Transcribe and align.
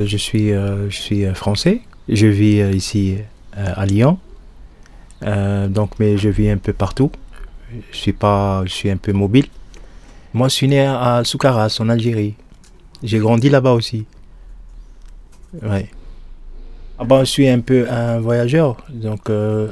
Je 0.00 0.16
suis, 0.16 0.52
euh, 0.52 0.88
je 0.88 0.96
suis 0.96 1.24
euh, 1.24 1.34
français. 1.34 1.80
Je 2.08 2.28
vis 2.28 2.60
euh, 2.60 2.70
ici 2.70 3.16
à 3.52 3.84
Lyon. 3.84 4.16
Donc, 5.22 5.98
mais 5.98 6.16
je 6.16 6.28
vis 6.28 6.50
un 6.50 6.56
peu 6.56 6.72
partout. 6.72 7.10
Je 7.90 7.96
suis 7.96 8.12
pas, 8.12 8.62
je 8.64 8.70
suis 8.70 8.90
un 8.92 8.96
peu 8.96 9.12
mobile. 9.12 9.46
Moi, 10.34 10.46
je 10.46 10.54
suis 10.54 10.68
né 10.68 10.86
à 10.86 11.22
Soukaras, 11.24 11.78
en 11.80 11.88
Algérie. 11.88 12.36
J'ai 13.02 13.18
grandi 13.18 13.50
là-bas 13.50 13.72
aussi. 13.72 14.06
Ouais. 15.60 15.88
Ah 17.00 17.04
ben, 17.04 17.24
je 17.24 17.30
suis 17.30 17.48
un 17.48 17.58
peu 17.58 17.90
un 17.90 18.20
voyageur. 18.20 18.76
Donc, 18.90 19.28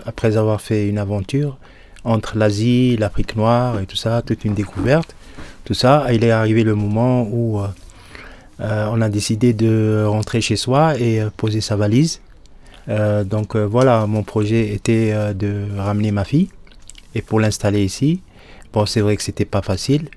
après 0.06 0.36
avoir 0.36 0.60
fait 0.60 0.88
une 0.88 0.98
aventure 0.98 1.56
entre 2.02 2.36
l'Asie, 2.36 2.96
l'Afrique 2.96 3.36
noire 3.36 3.78
et 3.78 3.86
tout 3.86 3.94
ça, 3.94 4.22
toute 4.22 4.44
une 4.44 4.54
découverte, 4.54 5.14
tout 5.64 5.74
ça, 5.74 6.08
il 6.12 6.24
est 6.24 6.32
arrivé 6.32 6.64
le 6.64 6.74
moment 6.74 7.22
où 7.30 7.62
on 8.60 9.00
a 9.00 9.08
décidé 9.08 9.52
de 9.52 10.04
rentrer 10.06 10.40
chez 10.40 10.56
soi 10.56 10.98
et 10.98 11.20
euh, 11.20 11.30
poser 11.36 11.60
sa 11.60 11.76
valise. 11.76 12.20
Euh, 12.88 13.24
donc 13.24 13.56
euh, 13.56 13.64
voilà, 13.64 14.06
mon 14.06 14.22
projet 14.22 14.72
était 14.72 15.10
euh, 15.12 15.34
de 15.34 15.66
ramener 15.76 16.12
ma 16.12 16.24
fille 16.24 16.48
et 17.14 17.22
pour 17.22 17.40
l'installer 17.40 17.84
ici. 17.84 18.22
Bon, 18.72 18.86
c'est 18.86 19.00
vrai 19.00 19.16
que 19.16 19.22
c'était 19.22 19.44
pas 19.44 19.62
facile. 19.62 20.08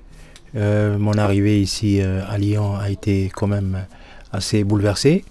Euh, 0.56 0.98
mon 0.98 1.14
arrivée 1.14 1.60
ici 1.60 2.00
euh, 2.00 2.22
à 2.28 2.38
Lyon 2.38 2.76
a 2.76 2.90
été 2.90 3.30
quand 3.34 3.46
même 3.46 3.86
assez 4.32 4.64
bouleversée 4.64 5.24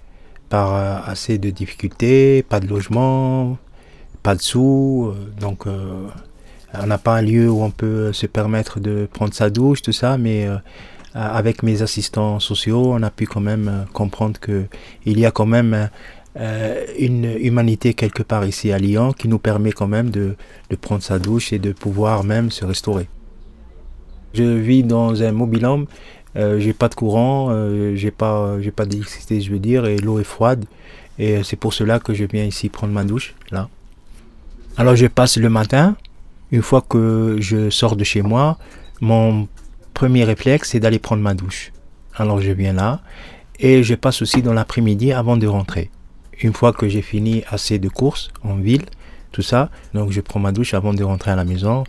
par 0.49 0.75
euh, 0.75 0.97
assez 1.05 1.37
de 1.37 1.49
difficultés, 1.49 2.43
pas 2.43 2.59
de 2.59 2.67
logement, 2.67 3.57
pas 4.23 4.35
de 4.35 4.41
sous. 4.41 5.13
euh, 5.13 5.39
donc 5.39 5.67
euh, 5.67 6.07
on 6.73 6.87
n'a 6.87 6.97
pas 6.97 7.15
un 7.17 7.21
lieu 7.21 7.49
où 7.49 7.63
on 7.63 7.71
peut 7.71 8.13
se 8.13 8.27
permettre 8.27 8.79
de 8.79 9.07
prendre 9.11 9.33
sa 9.33 9.49
douche, 9.49 9.81
tout 9.81 9.91
ça, 9.91 10.17
mais 10.17 10.45
euh, 10.45 10.57
avec 11.13 11.63
mes 11.63 11.81
assistants 11.81 12.39
sociaux, 12.39 12.93
on 12.93 13.01
a 13.01 13.09
pu 13.09 13.25
quand 13.25 13.41
même 13.41 13.67
euh, 13.67 13.85
comprendre 13.93 14.39
que 14.39 14.65
il 15.05 15.19
y 15.19 15.25
a 15.25 15.31
quand 15.31 15.45
même 15.45 15.89
euh, 16.37 16.85
une 16.97 17.25
humanité 17.39 17.93
quelque 17.93 18.23
part 18.23 18.45
ici 18.45 18.71
à 18.71 18.77
Lyon 18.77 19.13
qui 19.13 19.27
nous 19.27 19.39
permet 19.39 19.71
quand 19.71 19.87
même 19.87 20.11
de, 20.11 20.35
de 20.69 20.75
prendre 20.75 21.01
sa 21.01 21.17
douche 21.17 21.51
et 21.51 21.59
de 21.59 21.71
pouvoir 21.71 22.23
même 22.23 22.51
se 22.51 22.65
restaurer. 22.65 23.07
Je 24.33 24.43
vis 24.43 24.83
dans 24.83 25.23
un 25.23 25.31
mobil-home, 25.31 25.87
euh, 26.35 26.59
j'ai 26.59 26.73
pas 26.73 26.87
de 26.89 26.95
courant, 26.95 27.47
euh, 27.49 27.95
j'ai 27.95 28.11
pas, 28.11 28.61
j'ai 28.61 28.71
pas 28.71 28.85
d'électricité, 28.85 29.41
je 29.41 29.51
veux 29.51 29.59
dire, 29.59 29.85
et 29.85 29.97
l'eau 29.97 30.19
est 30.19 30.23
froide. 30.23 30.65
Et 31.17 31.37
euh, 31.37 31.43
c'est 31.43 31.55
pour 31.55 31.73
cela 31.73 31.99
que 31.99 32.13
je 32.13 32.25
viens 32.25 32.45
ici 32.45 32.69
prendre 32.69 32.93
ma 32.93 33.03
douche, 33.03 33.33
là. 33.51 33.67
Alors 34.77 34.95
je 34.95 35.07
passe 35.07 35.37
le 35.37 35.49
matin, 35.49 35.97
une 36.51 36.61
fois 36.61 36.81
que 36.87 37.37
je 37.39 37.69
sors 37.69 37.95
de 37.95 38.03
chez 38.03 38.21
moi, 38.21 38.57
mon 39.01 39.47
premier 39.99 40.23
réflexe 40.23 40.69
c'est 40.69 40.79
d'aller 40.79 40.99
prendre 41.07 41.21
ma 41.29 41.33
douche. 41.33 41.71
Alors 42.15 42.39
je 42.41 42.51
viens 42.51 42.73
là 42.73 43.01
et 43.59 43.83
je 43.83 43.95
passe 43.95 44.21
aussi 44.21 44.41
dans 44.41 44.53
l'après-midi 44.53 45.11
avant 45.11 45.35
de 45.43 45.47
rentrer. 45.47 45.89
Une 46.41 46.53
fois 46.53 46.71
que 46.71 46.87
j'ai 46.87 47.01
fini 47.01 47.43
assez 47.49 47.79
de 47.79 47.89
courses 47.89 48.29
en 48.49 48.55
ville, 48.55 48.85
tout 49.33 49.41
ça, 49.41 49.69
donc 49.93 50.11
je 50.11 50.21
prends 50.21 50.39
ma 50.39 50.53
douche 50.53 50.73
avant 50.73 50.93
de 50.93 51.03
rentrer 51.03 51.31
à 51.31 51.35
la 51.35 51.43
maison 51.43 51.83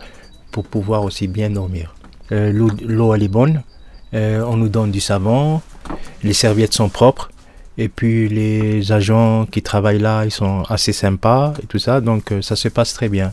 pour 0.51 0.65
pouvoir 0.65 1.05
aussi 1.05 1.29
bien 1.29 1.51
dormir. 1.51 1.95
Euh, 2.33 2.53
L'eau 2.97 3.15
elle 3.15 3.23
est 3.23 3.29
bonne, 3.41 3.63
euh, 4.15 4.43
on 4.53 4.57
nous 4.57 4.69
donne 4.69 4.91
du 4.91 5.01
savon, 5.01 5.61
les 6.25 6.33
serviettes 6.45 6.75
sont 6.75 6.89
propres. 6.89 7.31
Et 7.79 7.89
puis 7.89 8.29
les 8.29 8.91
agents 8.93 9.47
qui 9.53 9.63
travaillent 9.63 10.01
là, 10.11 10.25
ils 10.25 10.33
sont 10.43 10.65
assez 10.69 10.93
sympas 10.93 11.55
et 11.63 11.67
tout 11.67 11.79
ça, 11.79 12.01
donc 12.01 12.33
euh, 12.33 12.43
ça 12.43 12.57
se 12.57 12.69
passe 12.69 12.93
très 12.93 13.09
bien. 13.09 13.33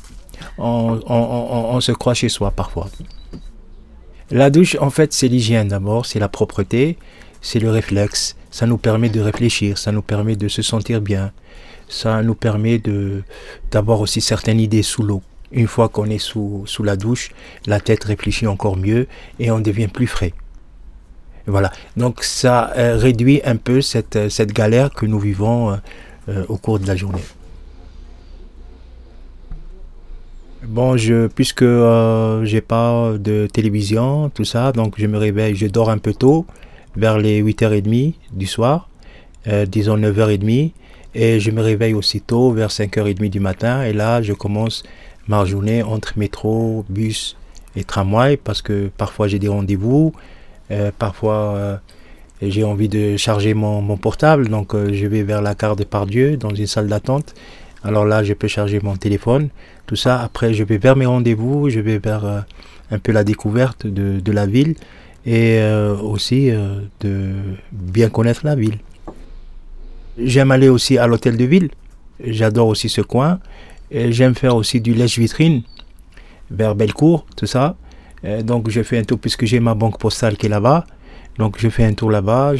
On, 0.59 1.00
on- 1.16 1.28
on- 1.56 1.66
on 1.75 1.81
se 1.81 1.91
croit 2.02 2.14
chez 2.14 2.30
soi 2.30 2.52
parfois. 2.52 2.88
La 4.30 4.50
douche, 4.50 4.75
en 4.81 4.89
fait, 4.89 5.14
c'est 5.14 5.30
l'hygiène 5.30 5.70
d'abord, 5.70 6.06
c'est 6.06 6.20
la 6.20 6.28
propreté, 6.28 6.97
c'est 7.42 7.59
le 7.59 7.70
réflexe. 7.70 8.36
Ça 8.52 8.66
nous 8.66 8.78
permet 8.78 9.09
de 9.09 9.22
réfléchir, 9.22 9.78
ça 9.78 9.94
nous 9.94 10.02
permet 10.02 10.36
de 10.36 10.50
se 10.50 10.61
sentir 10.61 11.00
bien, 11.00 11.31
ça 11.88 12.22
nous 12.23 12.36
permet 12.36 12.78
de 12.80 13.23
d'avoir 13.72 14.02
aussi 14.02 14.19
certaines 14.19 14.59
idées 14.59 14.84
sous 14.84 15.03
l'eau. 15.03 15.22
Une 15.53 15.67
fois 15.67 15.88
qu'on 15.88 16.09
est 16.09 16.17
sous, 16.17 16.66
la 16.84 16.97
douche, 16.97 17.31
la 17.66 17.79
tête 17.79 18.03
réfléchit 18.03 18.47
encore 18.47 18.75
mieux 18.75 19.07
et 19.40 19.50
on 19.50 19.59
devient 19.59 19.88
plus 19.88 20.07
frais. 20.07 20.34
Voilà. 21.46 21.72
Donc 21.96 22.24
ça 22.24 22.74
euh, 22.75 22.97
réduit 22.97 23.41
un 23.46 23.56
peu 23.56 23.80
cette, 23.81 24.30
cette 24.30 24.51
galère 24.51 24.91
que 24.94 25.06
nous 25.06 25.19
vivons 25.19 25.72
euh, 25.72 25.75
euh, 26.28 26.46
au 26.50 26.57
cours 26.57 26.80
de 26.80 26.88
la 26.88 26.97
journée. 26.97 27.24
Bon, 30.63 30.95
puisque 31.35 31.62
euh, 31.62 32.44
j'ai 32.44 32.62
pas 32.62 33.13
de 33.19 33.47
télévision, 33.51 34.29
tout 34.29 34.44
ça, 34.44 34.72
donc 34.72 34.95
je 34.97 35.06
me 35.06 35.18
réveille, 35.18 35.56
je 35.56 35.68
dors 35.68 35.91
un 35.91 36.00
peu 36.00 36.16
tôt, 36.16 36.47
vers 36.95 37.19
les 37.19 37.44
8h30 37.44 38.16
du 38.34 38.47
soir, 38.47 38.90
euh, 39.47 39.68
disons 39.68 39.97
9h30, 39.97 40.72
et 41.13 41.40
je 41.40 41.51
me 41.51 41.62
réveille 41.62 41.94
aussitôt 41.94 42.51
vers 42.51 42.69
5h30 42.69 43.29
du 43.29 43.40
matin, 43.40 43.84
et 43.84 43.94
là 43.94 44.23
je 44.23 44.34
commence 44.34 44.81
ma 45.28 45.45
journée 45.45 45.84
entre 45.84 46.18
métro, 46.18 46.84
bus 46.89 47.38
et 47.75 47.84
tramway, 47.84 48.35
parce 48.35 48.63
que 48.63 48.89
parfois 48.97 49.28
j'ai 49.28 49.38
des 49.38 49.50
rendez-vous, 49.50 50.12
euh, 50.72 50.89
parfois 50.97 51.79
j'ai 52.41 52.63
envie 52.63 52.89
de 52.89 53.16
charger 53.16 53.53
mon, 53.53 53.84
mon 53.84 53.97
portable, 53.97 54.50
donc 54.50 54.75
je 54.75 55.06
vais 55.06 55.22
vers 55.22 55.44
la 55.44 55.53
gare 55.53 55.75
de 55.75 55.84
Pardieu, 55.84 56.35
dans 56.35 56.50
une 56.50 56.68
salle 56.68 56.88
d'attente. 56.88 57.35
Alors 57.88 58.03
là, 58.03 58.22
je 58.22 58.34
peux 58.34 58.50
charger 58.50 58.81
mon 58.84 58.98
téléphone, 58.98 59.48
tout 59.86 59.96
ça. 59.96 60.22
Après, 60.22 60.53
je 60.53 60.66
vais 60.66 60.78
vers 60.78 60.98
mes 60.98 61.06
rendez-vous, 61.06 61.70
je 61.70 61.80
vais 61.80 62.00
vers 62.00 62.25
euh, 62.25 62.42
un 62.92 63.00
peu 63.00 63.14
la 63.14 63.24
découverte 63.24 63.88
de, 63.88 64.31
la 64.34 64.46
ville 64.46 64.75
et 65.25 65.59
euh, 65.59 65.96
aussi 65.96 66.52
euh, 66.52 66.81
de 67.00 67.31
bien 67.72 68.09
connaître 68.09 68.42
la 68.44 68.56
ville. 68.56 68.80
J'aime 70.22 70.52
aller 70.52 70.68
aussi 70.68 70.98
à 70.98 71.08
l'hôtel 71.08 71.38
de 71.38 71.46
ville. 71.46 71.70
J'adore 72.22 72.68
aussi 72.68 72.90
ce 72.90 73.00
coin. 73.00 73.40
J'aime 73.90 74.36
faire 74.36 74.58
aussi 74.58 74.81
du 74.81 74.94
lèche-vitrine 74.94 75.62
vers 76.52 76.75
Bellecour, 76.75 77.25
tout 77.38 77.46
ça. 77.46 77.78
Donc 78.44 78.69
je 78.69 78.84
fais 78.84 78.98
un 78.98 79.04
tour 79.04 79.18
puisque 79.18 79.46
j'ai 79.46 79.62
ma 79.62 79.75
banque 79.75 79.98
postale 79.98 80.36
qui 80.36 80.48
est 80.48 80.50
là-bas. 80.50 80.86
Donc 81.38 81.56
je 81.58 81.69
fais 81.69 81.86
un 81.86 81.94
tour 81.94 82.12
là-bas, 82.12 82.54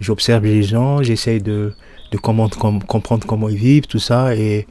j'observe 0.00 0.44
les 0.44 0.62
gens, 0.62 1.02
j'essaye 1.02 1.42
de, 1.42 1.74
de 2.10 2.16
comprendre 2.16 3.26
comment 3.26 3.48
ils 3.48 3.56
vivent, 3.56 3.86
tout 3.86 3.98
ça. 3.98 4.34
Et 4.34 4.66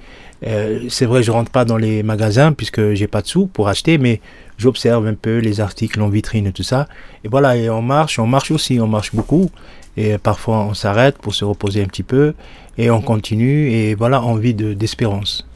euh, 0.45 0.85
c'est 0.89 1.05
vrai, 1.05 1.23
je 1.23 1.31
rentre 1.31 1.51
pas 1.51 1.65
dans 1.65 1.77
les 1.77 2.03
magasins 2.03 2.53
puisque 2.53 2.93
j'ai 2.93 3.07
pas 3.07 3.21
de 3.21 3.27
sous 3.27 3.47
pour 3.47 3.67
acheter, 3.67 3.97
mais 3.97 4.21
j'observe 4.57 5.07
un 5.07 5.13
peu 5.13 5.37
les 5.37 5.59
articles 5.61 6.01
en 6.01 6.09
vitrine 6.09 6.47
et 6.47 6.51
tout 6.51 6.63
ça. 6.63 6.87
Et 7.23 7.27
voilà, 7.27 7.55
et 7.55 7.69
on 7.69 7.81
marche, 7.81 8.19
on 8.19 8.27
marche 8.27 8.51
aussi, 8.51 8.79
on 8.79 8.87
marche 8.87 9.13
beaucoup. 9.13 9.49
Et 9.95 10.17
parfois 10.19 10.59
on 10.59 10.73
s'arrête 10.75 11.17
pour 11.17 11.33
se 11.33 11.43
reposer 11.43 11.81
un 11.81 11.87
petit 11.87 12.03
peu 12.03 12.33
et 12.77 12.91
on 12.91 13.01
continue. 13.01 13.71
Et 13.71 13.95
voilà, 13.95 14.21
envie 14.21 14.53
de, 14.53 14.73
d'espérance. 14.73 15.47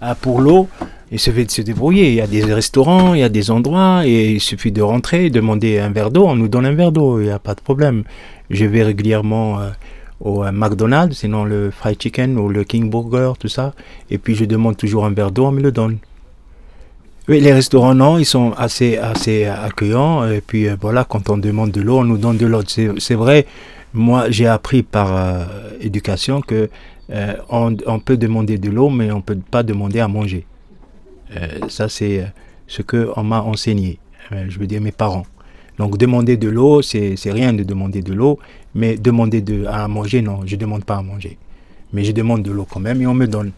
Ah, 0.00 0.14
pour 0.14 0.40
l'eau, 0.40 0.68
il 1.10 1.18
suffit 1.18 1.44
de 1.44 1.50
se 1.50 1.62
débrouiller. 1.62 2.08
Il 2.08 2.14
y 2.14 2.20
a 2.20 2.26
des 2.26 2.42
restaurants, 2.42 3.14
il 3.14 3.20
y 3.20 3.24
a 3.24 3.28
des 3.28 3.50
endroits, 3.50 4.06
et 4.06 4.32
il 4.32 4.40
suffit 4.40 4.72
de 4.72 4.82
rentrer, 4.82 5.30
demander 5.30 5.78
un 5.78 5.90
verre 5.90 6.10
d'eau, 6.10 6.26
on 6.26 6.36
nous 6.36 6.48
donne 6.48 6.66
un 6.66 6.74
verre 6.74 6.92
d'eau, 6.92 7.20
il 7.20 7.24
n'y 7.24 7.30
a 7.30 7.38
pas 7.38 7.54
de 7.54 7.60
problème. 7.60 8.04
Je 8.50 8.64
vais 8.64 8.82
régulièrement 8.82 9.60
euh, 9.60 9.68
au 10.20 10.44
McDonald's, 10.50 11.18
sinon 11.18 11.44
le 11.44 11.70
fried 11.70 12.00
chicken 12.00 12.38
ou 12.38 12.48
le 12.48 12.64
King 12.64 12.90
Burger, 12.90 13.32
tout 13.38 13.48
ça, 13.48 13.74
et 14.10 14.18
puis 14.18 14.34
je 14.34 14.44
demande 14.44 14.76
toujours 14.76 15.04
un 15.04 15.10
verre 15.10 15.30
d'eau, 15.30 15.46
on 15.46 15.52
me 15.52 15.60
le 15.60 15.72
donne. 15.72 15.98
Oui, 17.28 17.40
les 17.40 17.52
restaurants, 17.52 17.94
non, 17.94 18.16
ils 18.16 18.24
sont 18.24 18.52
assez, 18.56 18.96
assez 18.96 19.44
accueillants, 19.44 20.26
et 20.28 20.40
puis 20.40 20.66
euh, 20.66 20.76
voilà, 20.80 21.04
quand 21.04 21.28
on 21.28 21.36
demande 21.36 21.70
de 21.70 21.82
l'eau, 21.82 21.98
on 21.98 22.04
nous 22.04 22.16
donne 22.18 22.38
de 22.38 22.46
l'eau. 22.46 22.62
C'est 22.66 23.14
vrai, 23.14 23.46
moi 23.92 24.30
j'ai 24.30 24.46
appris 24.46 24.82
par 24.82 25.14
euh, 25.14 25.44
éducation 25.80 26.40
que 26.40 26.70
euh, 27.10 27.34
on 27.50 27.98
peut 28.00 28.16
demander 28.16 28.58
de 28.58 28.70
l'eau, 28.70 28.90
mais 28.90 29.10
on 29.12 29.16
ne 29.16 29.22
peut 29.22 29.38
pas 29.50 29.62
demander 29.62 30.00
à 30.00 30.08
manger. 30.08 30.44
Euh, 31.36 31.68
ça, 31.68 31.88
c'est 31.88 32.20
euh, 32.20 32.26
ce 32.66 32.82
qu'on 32.82 33.22
m'a 33.22 33.42
enseigné, 33.42 33.98
euh, 34.32 34.46
je 34.48 34.58
veux 34.58 34.66
dire 34.66 34.80
mes 34.80 34.92
parents. 34.92 35.26
Donc 35.78 35.96
demander 35.96 36.36
de 36.36 36.48
l'eau, 36.48 36.82
c'est 36.82 37.16
rien 37.26 37.52
de 37.52 37.62
demander 37.62 38.02
de 38.02 38.12
l'eau, 38.12 38.38
mais 38.74 38.96
demander 38.96 39.40
de, 39.40 39.64
à 39.66 39.86
manger, 39.86 40.22
non, 40.22 40.40
je 40.44 40.56
ne 40.56 40.60
demande 40.60 40.84
pas 40.84 40.96
à 40.96 41.02
manger. 41.02 41.38
Mais 41.92 42.04
je 42.04 42.12
demande 42.12 42.42
de 42.42 42.50
l'eau 42.50 42.66
quand 42.68 42.80
même 42.80 43.00
et 43.00 43.06
on 43.06 43.14
me 43.14 43.26
donne. 43.26 43.52